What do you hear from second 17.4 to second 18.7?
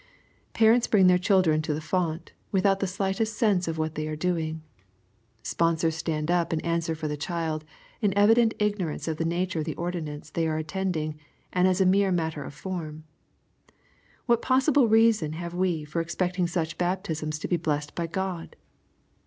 be blessed by God